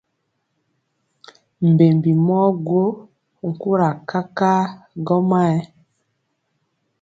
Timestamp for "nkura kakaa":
3.47-4.63